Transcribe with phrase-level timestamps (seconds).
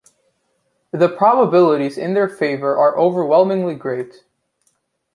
[0.89, 4.23] The probabilities in their favor are overwhelmingly great.